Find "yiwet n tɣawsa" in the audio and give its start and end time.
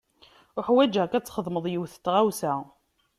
1.71-2.53